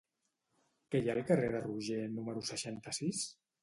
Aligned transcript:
Què 0.95 1.03
hi 1.03 1.11
ha 1.11 1.15
al 1.15 1.23
carrer 1.33 1.53
de 1.59 1.63
Roger 1.69 2.01
número 2.19 2.47
seixanta-sis? 2.53 3.27